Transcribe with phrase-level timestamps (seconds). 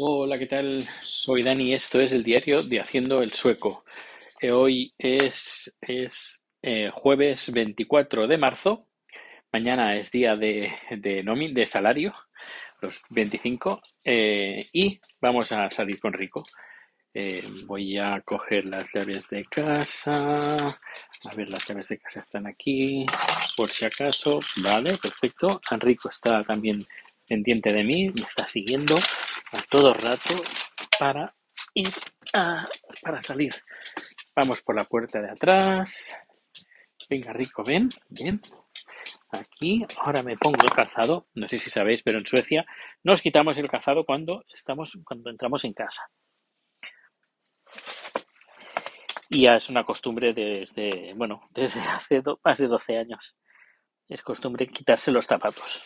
[0.00, 0.88] Hola, ¿qué tal?
[1.02, 3.84] Soy Dani y esto es el diario de Haciendo el Sueco.
[4.40, 8.86] Eh, Hoy es, es eh, jueves 24 de marzo.
[9.52, 12.14] Mañana es día de, de, de salario,
[12.80, 13.80] los 25.
[14.04, 16.44] eh, y vamos a salir con Rico.
[17.66, 20.56] Voy a coger las llaves de casa.
[20.58, 23.04] A ver, las llaves de casa están aquí,
[23.56, 24.38] por si acaso.
[24.62, 25.60] Vale, perfecto.
[25.72, 26.78] Enrico está también
[27.26, 28.94] pendiente de mí, me está siguiendo
[29.52, 30.34] a todo rato
[30.98, 31.34] para
[31.74, 31.88] ir
[32.34, 32.64] a,
[33.02, 33.52] para salir.
[34.34, 36.16] Vamos por la puerta de atrás.
[37.08, 38.40] Venga, Rico, ven, ven.
[39.30, 41.28] Aquí, ahora me pongo el calzado.
[41.34, 42.66] No sé si sabéis, pero en Suecia
[43.02, 46.08] nos quitamos el calzado cuando estamos, cuando entramos en casa.
[49.30, 53.36] Y ya es una costumbre desde, bueno, desde hace más de 12 años.
[54.08, 55.82] Es costumbre quitarse los zapatos.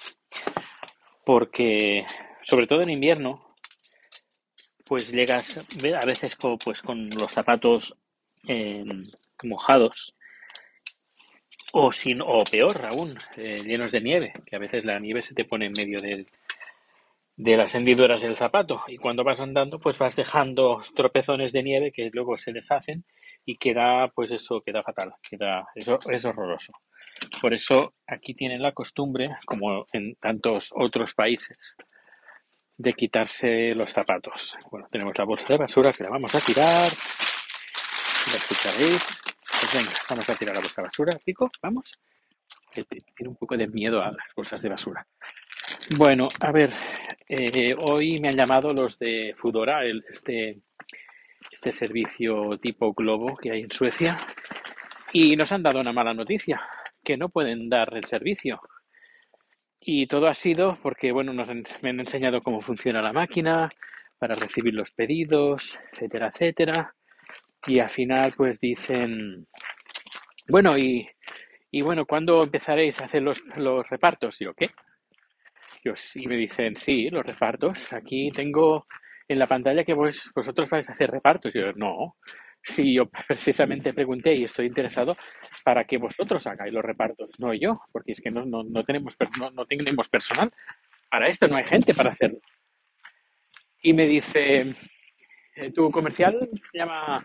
[1.25, 2.05] Porque,
[2.45, 3.52] sobre todo en invierno,
[4.85, 7.97] pues llegas a veces con, pues, con los zapatos
[8.48, 8.84] eh,
[9.45, 10.15] mojados.
[11.75, 15.34] O, sin, o peor aún, eh, llenos de nieve, que a veces la nieve se
[15.34, 16.27] te pone en medio del-
[17.37, 18.83] de las hendiduras del zapato.
[18.89, 23.05] Y cuando vas andando pues vas dejando tropezones de nieve que luego se deshacen
[23.45, 26.73] y queda pues eso queda fatal queda eso es horroroso.
[27.41, 31.77] Por eso aquí tienen la costumbre como en tantos otros países
[32.77, 34.56] de quitarse los zapatos.
[34.70, 36.92] Bueno tenemos la bolsa de basura que la vamos a tirar.
[38.31, 39.20] La escucharéis.
[39.61, 41.98] Pues venga vamos a tirar la bolsa de basura pico vamos.
[42.73, 45.06] Tiene un poco de miedo a las bolsas de basura.
[45.97, 46.73] Bueno, a ver,
[47.28, 50.61] eh, hoy me han llamado los de Foodora, el, este,
[51.50, 54.17] este servicio tipo Globo que hay en Suecia,
[55.12, 56.62] y nos han dado una mala noticia,
[57.05, 58.61] que no pueden dar el servicio.
[59.84, 61.48] Y todo ha sido porque, bueno, nos
[61.83, 63.69] me han enseñado cómo funciona la máquina
[64.19, 66.94] para recibir los pedidos, etcétera, etcétera.
[67.66, 69.47] Y al final, pues dicen,
[70.48, 71.09] bueno, y,
[71.72, 74.41] y bueno, ¿cuándo empezaréis a hacer los, los repartos?
[74.41, 74.71] Y yo, ¿qué?
[75.84, 77.92] Yo, sí, me dicen, sí, los repartos.
[77.92, 78.87] Aquí tengo
[79.26, 81.53] en la pantalla que vos, vosotros vais a hacer repartos.
[81.54, 82.16] Yo, no.
[82.62, 85.17] Sí, yo precisamente pregunté y estoy interesado
[85.65, 89.17] para que vosotros hagáis los repartos, no yo, porque es que no, no, no tenemos,
[89.39, 90.50] no, no tenemos personal.
[91.11, 92.39] Para esto no hay gente para hacerlo.
[93.83, 94.75] Y me dice,
[95.56, 97.25] eh, ¿tu comercial se llama,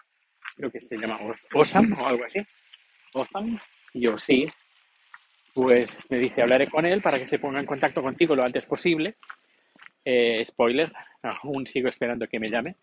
[0.55, 2.41] creo que se llama Os- Osam o algo así?
[3.13, 3.57] Osam.
[3.93, 4.47] Y yo, sí.
[5.53, 8.65] Pues me dice, hablaré con él para que se ponga en contacto contigo lo antes
[8.65, 9.15] posible
[10.05, 10.91] Eh, spoiler,
[11.23, 12.77] aún sigo esperando que me llame,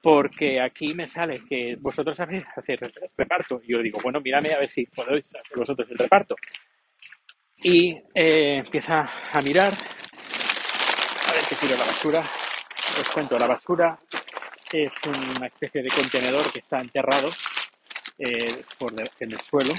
[0.00, 2.80] porque aquí me sale que vosotros sabéis hacer
[3.16, 3.60] reparto.
[3.64, 6.36] Y yo digo, bueno, mírame a ver si podéis hacer vosotros el reparto.
[7.62, 12.20] Y eh, empieza a mirar, a ver qué tiro la basura.
[12.20, 13.98] Os cuento, la basura
[14.72, 17.28] es una especie de contenedor que está enterrado
[18.18, 19.72] eh, por en el suelo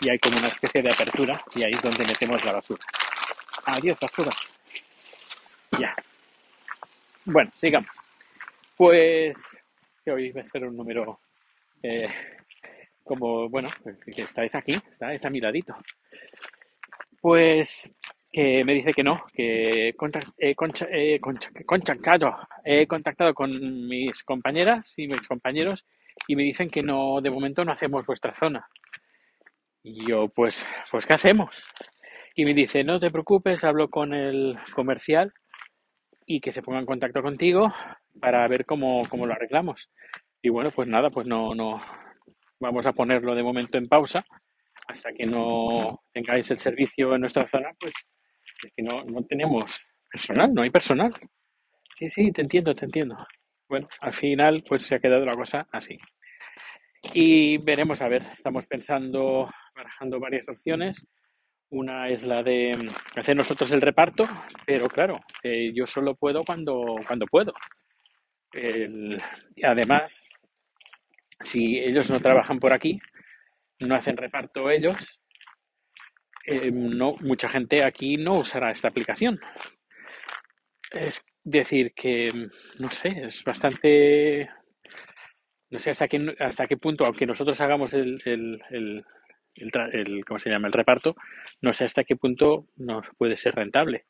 [0.00, 2.84] y hay como una especie de apertura y ahí es donde metemos la basura.
[3.66, 4.30] Adiós, basura.
[5.78, 5.94] Ya.
[7.24, 7.99] Bueno, sigamos.
[8.80, 9.36] Pues
[10.02, 11.20] que hoy va a ser un número
[11.82, 12.08] eh,
[13.04, 13.68] como, bueno,
[14.06, 15.76] que estáis aquí, estáis a mi ladito.
[17.20, 17.90] Pues
[18.32, 19.88] que me dice que no, que
[20.38, 20.56] he
[21.66, 23.50] contactado, he contactado con
[23.86, 25.84] mis compañeras y mis compañeros
[26.26, 28.66] y me dicen que no, de momento no hacemos vuestra zona.
[29.82, 31.68] Y yo, pues, pues, ¿qué hacemos?
[32.34, 35.34] Y me dice, no te preocupes, hablo con el comercial
[36.24, 37.70] y que se ponga en contacto contigo
[38.18, 39.90] para ver cómo, cómo lo arreglamos.
[40.42, 41.80] Y bueno, pues nada, pues no, no,
[42.60, 44.24] vamos a ponerlo de momento en pausa
[44.86, 47.92] hasta que no tengáis el servicio en nuestra zona, pues
[48.64, 51.12] es que no, no tenemos personal, no hay personal.
[51.96, 53.16] Sí, sí, te entiendo, te entiendo.
[53.68, 55.98] Bueno, al final pues se ha quedado la cosa así.
[57.14, 61.06] Y veremos, a ver, estamos pensando, barajando varias opciones.
[61.70, 62.76] Una es la de
[63.16, 64.24] hacer nosotros el reparto,
[64.66, 67.52] pero claro, eh, yo solo puedo cuando, cuando puedo.
[68.52, 69.20] El-
[69.64, 70.24] además,
[71.40, 72.98] si ellos no trabajan por aquí,
[73.80, 75.20] no hacen reparto ellos,
[76.46, 79.40] eh, no, mucha gente aquí no usará esta aplicación.
[80.92, 82.48] Es decir, que,
[82.78, 84.48] no sé, es bastante,
[85.70, 89.04] no sé hasta qué, hasta qué punto, aunque nosotros hagamos el, el, el,
[89.92, 90.66] el- ¿cómo se llama?
[90.66, 91.14] El reparto,
[91.60, 94.04] no sé hasta qué punto nos puede ser rentable.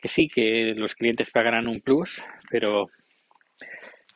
[0.00, 2.90] Que sí, que los clientes pagarán un plus, pero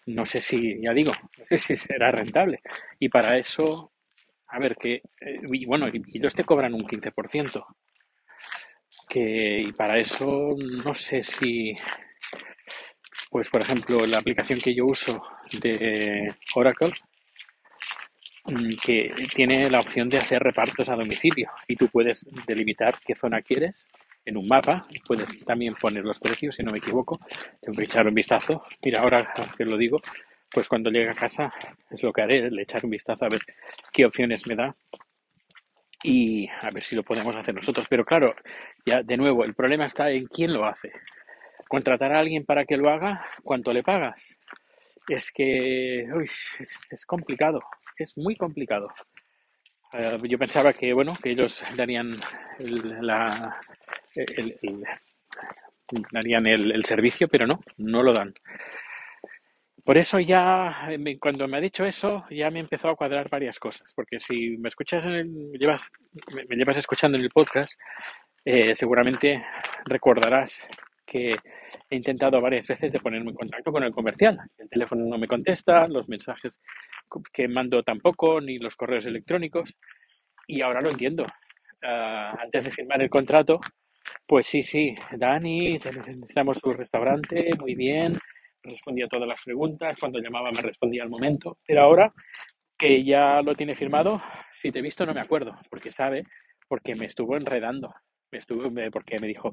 [0.06, 2.60] no sé si, ya digo, no sé si será rentable.
[2.98, 3.92] Y para eso,
[4.48, 7.64] a ver, que, eh, bueno, y ellos te cobran un 15%,
[9.08, 11.74] que, y para eso no sé si
[13.36, 15.22] pues por ejemplo, la aplicación que yo uso
[15.60, 16.92] de Oracle,
[18.46, 23.14] mm, que tiene la opción de hacer repartos a domicilio y tú puedes delimitar qué
[23.14, 23.74] zona quieres
[24.26, 27.18] en un mapa, puedes también poner los precios, si no me equivoco,
[27.60, 28.62] tengo que echar un vistazo.
[28.82, 30.00] Mira, ahora que lo digo,
[30.50, 31.48] pues cuando llegue a casa
[31.90, 33.40] es lo que haré, le echar un vistazo a ver
[33.92, 34.74] qué opciones me da
[36.02, 37.86] y a ver si lo podemos hacer nosotros.
[37.88, 38.34] Pero claro,
[38.84, 40.92] ya de nuevo, el problema está en quién lo hace
[41.68, 44.38] contratar a alguien para que lo haga, ¿cuánto le pagas?
[45.08, 47.60] Es que uy, es, complicado,
[47.98, 48.88] es muy complicado.
[49.94, 52.12] Eh, yo pensaba que bueno que ellos darían
[52.58, 53.60] el, la,
[54.14, 54.58] el,
[56.10, 58.32] darían el, servicio, pero no, no lo dan.
[59.84, 60.88] Por eso ya,
[61.20, 64.68] cuando me ha dicho eso, ya me empezó a cuadrar varias cosas, porque si me
[64.68, 65.88] escuchas, en me, llevas,
[66.48, 67.78] me, llevas escuchando en el podcast,
[68.44, 69.44] eh, seguramente
[69.84, 70.66] recordarás
[71.06, 71.36] que
[71.88, 74.38] he intentado varias veces de ponerme en contacto con el comercial.
[74.58, 76.58] El teléfono no me contesta, los mensajes
[77.32, 79.78] que mando tampoco, ni los correos electrónicos.
[80.46, 81.26] Y ahora lo entiendo.
[81.82, 83.60] Ah, antes de firmar el contrato,
[84.26, 88.18] pues sí, sí, Dani, necesitamos su restaurante, muy bien,
[88.62, 92.12] respondía todas las preguntas, cuando llamaba me respondía al momento, pero ahora
[92.78, 96.22] que ya lo tiene firmado, si te he visto no me acuerdo, porque sabe,
[96.68, 97.92] porque me estuvo enredando
[98.36, 99.52] estuve porque me dijo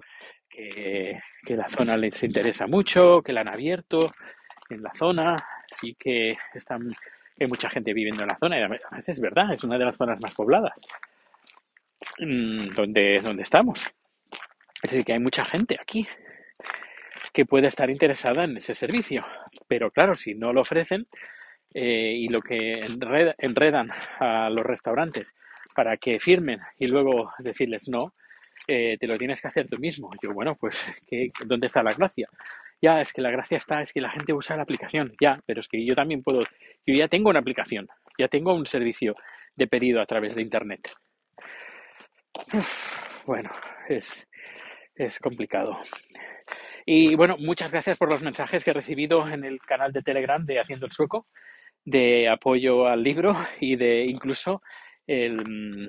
[0.49, 4.11] que, la zona les interesa mucho, que la han abierto
[4.69, 5.35] en la zona
[5.81, 6.81] y que están
[7.39, 8.57] hay mucha gente viviendo en la zona.
[8.57, 10.85] Y además es verdad, es una de las zonas más pobladas
[12.19, 13.83] mm, donde, donde estamos.
[14.81, 16.07] Es decir, que hay mucha gente aquí
[17.33, 19.25] que puede estar interesada en ese servicio.
[19.67, 21.07] Pero claro, si no lo ofrecen
[21.73, 22.85] eh, y lo que
[23.39, 23.89] enredan
[24.19, 25.35] a los restaurantes
[25.73, 28.13] para que firmen y luego decirles no,
[28.67, 30.11] eh, te lo tienes que hacer tú mismo.
[30.21, 32.29] Yo, bueno, pues, ¿qué, ¿dónde está la gracia?
[32.83, 35.61] Ya, es que la gracia está, es que la gente usa la aplicación, ya, pero
[35.61, 36.41] es que yo también puedo,
[36.85, 37.87] yo ya tengo una aplicación,
[38.19, 39.15] ya tengo un servicio
[39.55, 40.91] de pedido a través de Internet.
[43.25, 43.49] bueno,
[43.87, 44.27] es,
[44.95, 45.77] es complicado.
[46.85, 50.43] Y bueno, muchas gracias por los mensajes que he recibido en el canal de Telegram
[50.43, 51.25] de Haciendo el Sueco,
[51.85, 54.61] de apoyo al libro y de incluso
[55.07, 55.87] el, mm,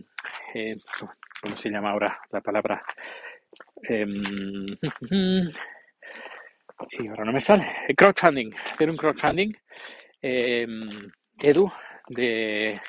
[0.54, 0.76] eh,
[1.42, 2.84] ¿cómo se llama ahora la palabra?
[3.82, 4.64] Em,
[6.90, 7.66] y ahora no me sale.
[7.96, 9.52] Crowdfunding, hacer un crowdfunding.
[10.22, 11.70] Em, Edu,
[12.08, 12.80] de,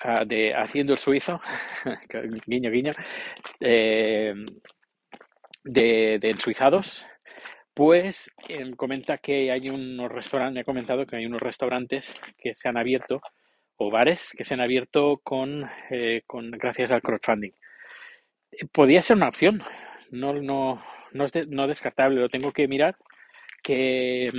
[0.00, 1.40] ah, de Haciendo el Suizo,
[2.46, 2.92] guiño, guiño,
[3.60, 4.46] em,
[5.64, 7.06] de, de ensuizados,
[7.74, 8.30] pues
[8.76, 13.20] comenta que hay unos restaurantes, ha comentado que hay unos restaurantes que se han abierto
[13.76, 17.52] o bares que se han abierto con, eh, con gracias al crowdfunding.
[18.72, 19.62] Podría ser una opción,
[20.10, 20.78] no, no,
[21.12, 22.96] no es no descartable, lo tengo que mirar
[23.62, 24.30] qué,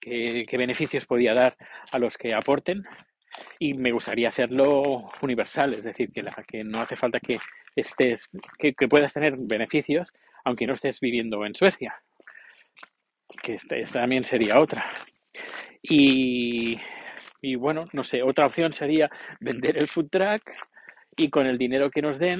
[0.00, 1.56] qué, beneficios podía dar
[1.90, 2.84] a los que aporten
[3.58, 7.38] y me gustaría hacerlo universal, es decir, que, la, que no hace falta que
[7.74, 8.28] estés,
[8.58, 10.12] que, que, puedas tener beneficios
[10.44, 12.02] aunque no estés viviendo en Suecia,
[13.42, 14.92] que esta, esta también sería otra.
[15.82, 16.78] Y
[17.42, 19.10] y bueno, no sé, otra opción sería
[19.40, 20.42] vender el food truck
[21.16, 22.38] y con el dinero que nos den,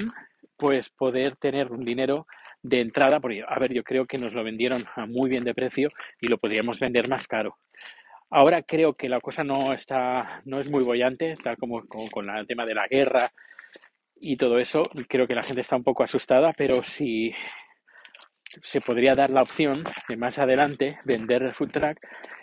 [0.55, 2.25] pues poder tener un dinero
[2.63, 5.53] de entrada, porque a ver, yo creo que nos lo vendieron a muy bien de
[5.53, 5.89] precio
[6.19, 7.57] y lo podríamos vender más caro.
[8.29, 12.47] Ahora creo que la cosa no está, no es muy bollante, tal como, con el
[12.47, 13.31] tema de la guerra
[14.15, 14.83] y todo eso.
[15.07, 17.31] Creo que la gente está un poco asustada, pero si
[18.61, 21.99] se podría dar la opción de más adelante vender el food truck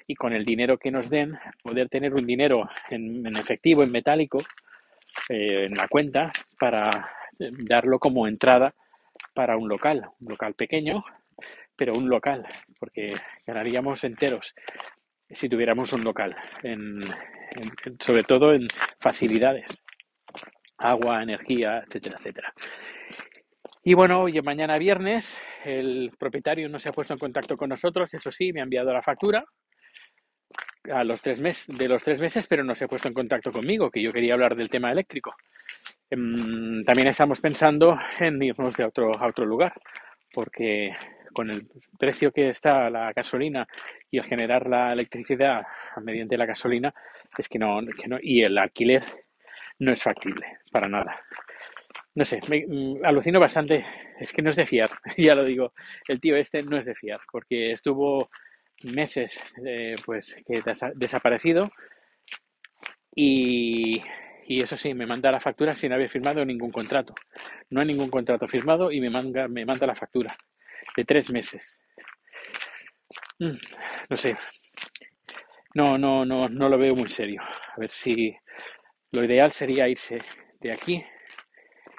[0.07, 4.39] y con el dinero que nos den poder tener un dinero en, efectivo, en metálico,
[5.29, 8.75] eh, en la cuenta para darlo como entrada
[9.35, 11.05] para un local, un local pequeño,
[11.77, 12.47] pero un local,
[12.79, 13.15] porque
[13.47, 14.55] ganaríamos enteros
[15.33, 16.35] si tuviéramos un local,
[18.01, 18.67] sobre todo en
[18.99, 19.67] facilidades,
[20.79, 22.53] agua, energía, etcétera, etcétera.
[23.83, 28.13] Y bueno, hoy mañana viernes el propietario no se ha puesto en contacto con nosotros,
[28.13, 29.39] eso sí, me ha enviado la factura
[30.93, 33.53] a los tres meses, de los tres meses, pero no se ha puesto en contacto
[33.53, 35.35] conmigo, que yo quería hablar del tema eléctrico.
[36.11, 39.73] Em, también estamos pensando en irnos de otro, a otro lugar,
[40.33, 40.91] porque
[41.33, 43.67] con el precio que está la gasolina
[44.11, 45.65] y el generar la electricidad
[46.03, 46.93] mediante la gasolina,
[47.39, 49.03] es que no, que no y el alquiler
[49.79, 51.21] no es factible para nada
[52.15, 53.85] no sé, me mm, alucino bastante.
[54.19, 55.73] Es que no es de fiar, ya lo digo.
[56.09, 58.31] El tío este no es de fiar, porque estuvo
[58.85, 60.63] meses eh, pues que
[60.95, 61.69] desaparecido
[63.15, 64.03] y,
[64.51, 67.15] y, eso sí, me manda la factura sin haber firmado ningún contrato.
[67.71, 70.37] No hay ningún contrato firmado y me manda, me manda la factura
[70.97, 71.79] de tres meses.
[73.39, 73.57] Mm,
[74.09, 74.35] no sé,
[75.75, 77.41] no, no, no, no lo veo muy serio.
[77.43, 78.37] A ver si
[79.13, 80.21] lo ideal sería irse
[80.61, 81.05] de aquí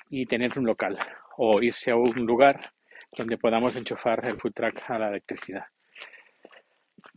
[0.10, 0.98] y tener un local
[1.38, 2.74] o irse a un lugar
[3.16, 5.64] donde podamos enchufar el food truck a la electricidad.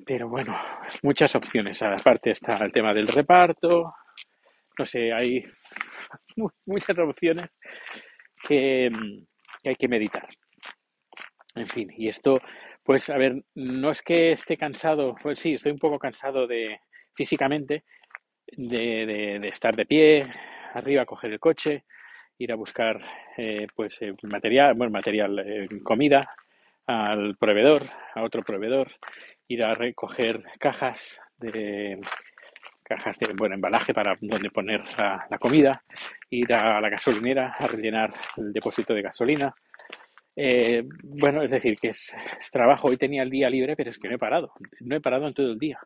[0.06, 0.56] Pero bueno,
[1.02, 1.82] muchas opciones.
[1.82, 3.94] Aparte está el tema del reparto.
[4.78, 5.44] No sé, hay
[6.66, 7.58] muchas opciones
[8.46, 8.90] que,
[9.62, 10.28] que hay que meditar.
[11.54, 12.40] En fin, y esto,
[12.82, 16.80] pues a ver, no es que esté cansado, pues sí, estoy un poco cansado de
[17.14, 17.84] físicamente
[18.56, 20.22] de, de, estar de pie,
[20.74, 21.84] arriba, coger el coche,
[22.38, 23.00] ir a buscar
[23.36, 26.28] eh, pues eh, material, bueno, material, eh, comida
[26.86, 28.90] al proveedor, a otro proveedor,
[29.48, 32.00] ir a recoger cajas de
[32.84, 35.82] cajas de buen embalaje para donde poner la, la, comida,
[36.30, 39.52] ir a la gasolinera a rellenar el depósito de gasolina.
[41.02, 42.14] bueno, es decir, que es,
[42.52, 42.88] trabajo.
[42.88, 44.52] Hoy tenía el día libre, pero es que no he parado.
[44.80, 45.78] No he parado en todo el día.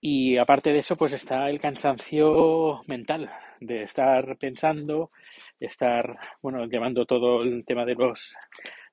[0.00, 5.10] Y aparte de eso, pues está el cansancio mental de estar pensando,
[5.58, 8.36] de estar, bueno, llevando todo el tema de los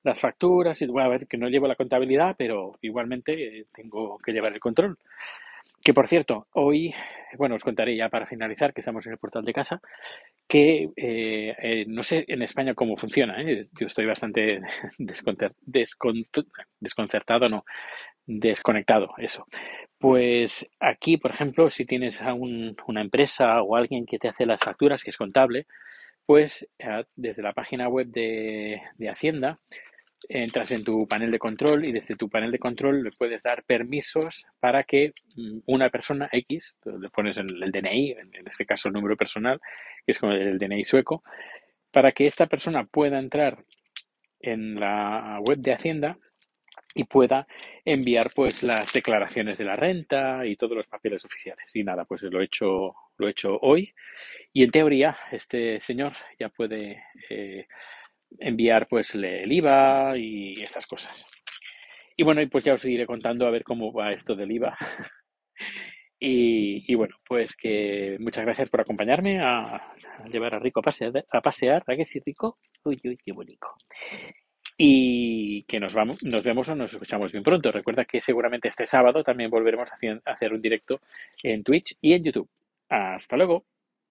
[0.06, 4.52] las facturas y bueno, que no llevo la contabilidad, pero igualmente eh, tengo que llevar
[4.52, 4.96] el control.
[5.82, 6.94] Que por cierto, hoy,
[7.38, 9.80] bueno, os contaré ya para finalizar, que estamos en el portal de casa,
[10.48, 13.40] que eh, eh, no sé en España cómo funciona.
[13.40, 13.68] ¿eh?
[13.78, 14.60] Yo estoy bastante
[16.80, 17.64] desconcertado, no,
[18.26, 19.46] desconectado, eso.
[19.98, 24.44] Pues aquí, por ejemplo, si tienes a un, una empresa o alguien que te hace
[24.44, 25.66] las facturas, que es contable,
[26.26, 26.68] pues
[27.14, 29.56] desde la página web de, de Hacienda
[30.28, 33.64] entras en tu panel de control y desde tu panel de control le puedes dar
[33.64, 38.88] permisos para que mm, una persona X, le pones el, el DNI, en este caso
[38.88, 39.60] el número personal,
[40.04, 41.22] que es como el DNI sueco,
[41.90, 43.64] para que esta persona pueda entrar
[44.40, 46.18] en la web de Hacienda
[46.94, 47.46] y pueda
[47.84, 51.74] enviar pues las declaraciones de la renta y todos los papeles oficiales.
[51.76, 53.92] Y nada, pues lo he hecho, lo he hecho hoy.
[54.52, 57.66] Y en teoría, este señor ya puede eh,
[58.38, 61.26] enviar pues el IVA y estas cosas.
[62.16, 64.76] Y bueno, pues ya os iré contando a ver cómo va esto del IVA.
[66.18, 69.94] y, bueno, pues que muchas gracias por acompañarme a,
[70.32, 72.58] llevar a Rico a pasear, a pasear, ¿a qué sí, Rico?
[72.84, 73.66] Uy, uy, qué bonito.
[74.78, 77.70] Y que nos vamos, nos vemos o nos escuchamos bien pronto.
[77.70, 81.00] Recuerda que seguramente este sábado también volveremos a hacer un directo
[81.42, 82.48] en Twitch y en YouTube.
[82.88, 83.64] Hasta luego.